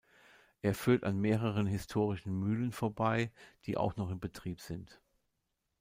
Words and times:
Er 0.63 0.73
führt 0.73 1.03
an 1.03 1.19
mehreren 1.21 1.67
historischen 1.67 2.33
Mühlen 2.39 2.71
vorbei, 2.71 3.31
die 3.67 3.77
auch 3.77 3.97
noch 3.97 4.09
in 4.09 4.19
Betrieb 4.19 4.59
sind. 4.59 4.99